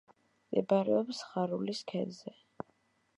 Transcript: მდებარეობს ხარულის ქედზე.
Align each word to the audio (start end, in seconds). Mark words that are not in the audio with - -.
მდებარეობს 0.45 1.19
ხარულის 1.33 1.83
ქედზე. 1.93 2.35